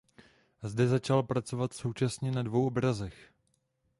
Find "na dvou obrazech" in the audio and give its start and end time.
2.31-3.33